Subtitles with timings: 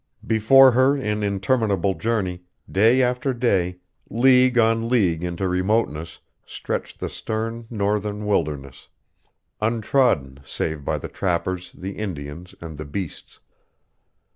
[0.25, 3.77] Before her in interminable journey, day after day,
[4.09, 8.87] league on league into remoteness, stretched the stern Northern wilderness,
[9.61, 13.41] untrodden save by the trappers, the Indians, and the beasts.